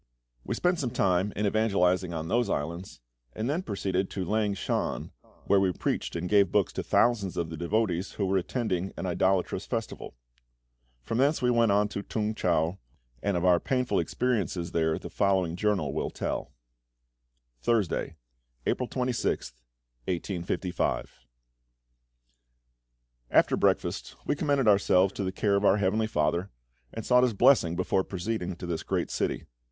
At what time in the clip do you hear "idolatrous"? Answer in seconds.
9.05-9.67